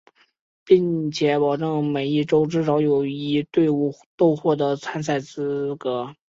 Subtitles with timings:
[0.65, 6.15] 并且保证每一洲至少有一队伍都获得参加资格。